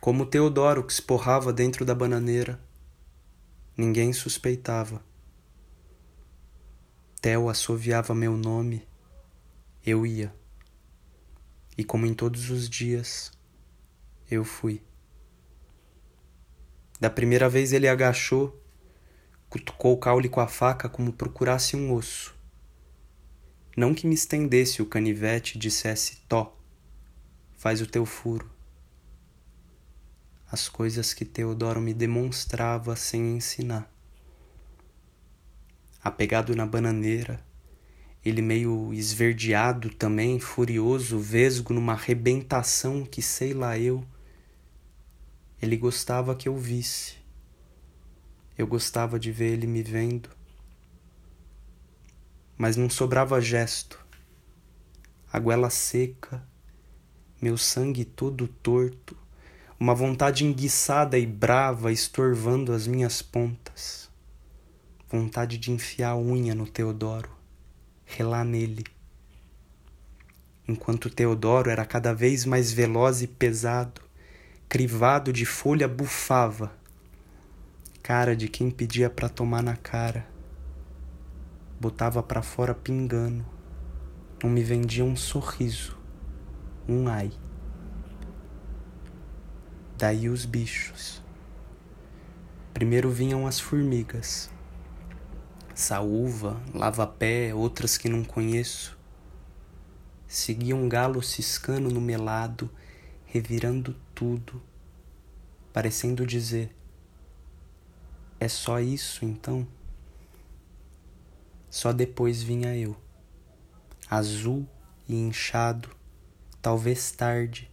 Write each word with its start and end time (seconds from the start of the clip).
como 0.00 0.24
Teodoro 0.24 0.82
que 0.82 0.92
esporrava 0.92 1.52
dentro 1.52 1.84
da 1.84 1.94
bananeira. 1.94 2.58
Ninguém 3.76 4.14
suspeitava. 4.14 5.04
Theo 7.20 7.50
assoviava 7.50 8.14
meu 8.14 8.34
nome, 8.34 8.88
eu 9.84 10.06
ia. 10.06 10.34
E 11.76 11.84
como 11.84 12.06
em 12.06 12.14
todos 12.14 12.48
os 12.48 12.68
dias, 12.68 13.30
eu 14.30 14.42
fui. 14.42 14.82
Da 16.98 17.10
primeira 17.10 17.48
vez 17.48 17.74
ele 17.74 17.86
agachou, 17.86 18.58
cutucou 19.50 19.92
o 19.92 19.98
caule 19.98 20.30
com 20.30 20.40
a 20.40 20.48
faca 20.48 20.88
como 20.88 21.12
procurasse 21.12 21.76
um 21.76 21.92
osso. 21.92 22.34
Não 23.76 23.94
que 23.94 24.06
me 24.06 24.14
estendesse 24.14 24.80
o 24.80 24.86
canivete 24.86 25.56
e 25.56 25.60
dissesse: 25.60 26.22
Tó, 26.26 26.58
faz 27.58 27.82
o 27.82 27.86
teu 27.86 28.06
furo. 28.06 28.59
As 30.50 30.68
coisas 30.68 31.14
que 31.14 31.24
Teodoro 31.24 31.80
me 31.80 31.94
demonstrava 31.94 32.96
sem 32.96 33.36
ensinar. 33.36 33.90
Apegado 36.02 36.56
na 36.56 36.66
bananeira, 36.66 37.44
ele 38.24 38.42
meio 38.42 38.92
esverdeado 38.92 39.90
também, 39.90 40.40
furioso, 40.40 41.18
vesgo 41.18 41.72
numa 41.72 41.92
arrebentação 41.92 43.04
que 43.04 43.22
sei 43.22 43.52
lá 43.54 43.78
eu 43.78 44.04
ele 45.60 45.76
gostava 45.76 46.34
que 46.34 46.48
eu 46.48 46.56
visse. 46.56 47.16
Eu 48.56 48.66
gostava 48.66 49.18
de 49.18 49.30
ver 49.30 49.52
ele 49.52 49.66
me 49.66 49.82
vendo. 49.82 50.30
Mas 52.56 52.76
não 52.76 52.88
sobrava 52.88 53.40
gesto. 53.42 54.02
A 55.30 55.38
goela 55.38 55.68
seca, 55.68 56.42
meu 57.42 57.58
sangue 57.58 58.06
todo 58.06 58.48
torto, 58.48 59.16
uma 59.80 59.94
vontade 59.94 60.44
enguiçada 60.44 61.18
e 61.18 61.24
brava 61.24 61.90
estorvando 61.90 62.70
as 62.74 62.86
minhas 62.86 63.22
pontas. 63.22 64.10
Vontade 65.08 65.56
de 65.56 65.72
enfiar 65.72 66.10
a 66.10 66.18
unha 66.18 66.54
no 66.54 66.66
Teodoro, 66.66 67.30
relar 68.04 68.44
nele. 68.44 68.84
Enquanto 70.68 71.08
Teodoro 71.08 71.70
era 71.70 71.86
cada 71.86 72.12
vez 72.12 72.44
mais 72.44 72.70
veloz 72.70 73.22
e 73.22 73.26
pesado, 73.26 74.02
crivado 74.68 75.32
de 75.32 75.46
folha 75.46 75.88
bufava, 75.88 76.70
cara 78.02 78.36
de 78.36 78.48
quem 78.48 78.70
pedia 78.70 79.08
para 79.08 79.30
tomar 79.30 79.62
na 79.62 79.76
cara. 79.76 80.26
Botava 81.80 82.22
para 82.22 82.42
fora 82.42 82.74
pingando, 82.74 83.46
não 84.42 84.50
me 84.50 84.62
vendia 84.62 85.06
um 85.06 85.16
sorriso, 85.16 85.96
um 86.86 87.08
ai. 87.08 87.32
Daí 90.00 90.30
os 90.30 90.46
bichos. 90.46 91.22
Primeiro 92.72 93.10
vinham 93.10 93.46
as 93.46 93.60
formigas, 93.60 94.48
saúva, 95.74 96.58
lava-pé, 96.72 97.54
outras 97.54 97.98
que 97.98 98.08
não 98.08 98.24
conheço. 98.24 98.98
Seguia 100.26 100.74
um 100.74 100.88
galo 100.88 101.22
ciscando 101.22 101.90
no 101.90 102.00
melado 102.00 102.70
revirando 103.26 103.94
tudo, 104.14 104.62
parecendo 105.70 106.26
dizer: 106.26 106.74
É 108.40 108.48
só 108.48 108.80
isso 108.80 109.22
então? 109.26 109.68
Só 111.68 111.92
depois 111.92 112.42
vinha 112.42 112.74
eu, 112.74 112.96
azul 114.08 114.66
e 115.06 115.14
inchado, 115.14 115.90
talvez 116.62 117.12
tarde, 117.12 117.69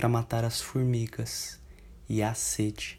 para 0.00 0.08
matar 0.08 0.46
as 0.46 0.62
formigas 0.62 1.60
e 2.08 2.22
a 2.22 2.32
sede. 2.32 2.98